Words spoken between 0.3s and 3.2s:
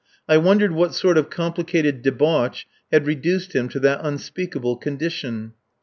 wondered what sort of complicated debauch had